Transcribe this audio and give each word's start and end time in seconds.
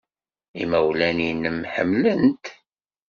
Imawlan-nnem 0.61 1.59
ḥemmlen-t. 1.73 2.45